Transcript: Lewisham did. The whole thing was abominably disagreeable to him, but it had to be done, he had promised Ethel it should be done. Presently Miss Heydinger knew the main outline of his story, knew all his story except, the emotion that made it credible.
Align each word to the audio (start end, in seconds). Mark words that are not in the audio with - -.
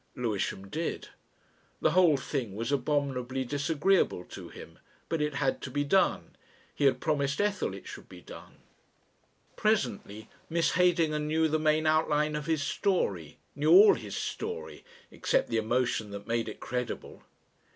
Lewisham 0.15 0.67
did. 0.67 1.09
The 1.79 1.91
whole 1.91 2.17
thing 2.17 2.55
was 2.55 2.71
abominably 2.71 3.45
disagreeable 3.45 4.23
to 4.29 4.49
him, 4.49 4.79
but 5.09 5.21
it 5.21 5.35
had 5.35 5.61
to 5.61 5.69
be 5.69 5.83
done, 5.83 6.35
he 6.73 6.85
had 6.85 6.99
promised 6.99 7.39
Ethel 7.39 7.75
it 7.75 7.87
should 7.87 8.09
be 8.09 8.19
done. 8.21 8.55
Presently 9.55 10.27
Miss 10.49 10.71
Heydinger 10.71 11.19
knew 11.21 11.47
the 11.47 11.59
main 11.59 11.85
outline 11.85 12.35
of 12.35 12.47
his 12.47 12.63
story, 12.63 13.37
knew 13.55 13.69
all 13.69 13.93
his 13.93 14.17
story 14.17 14.83
except, 15.11 15.49
the 15.49 15.57
emotion 15.57 16.09
that 16.09 16.25
made 16.25 16.49
it 16.49 16.59
credible. 16.59 17.21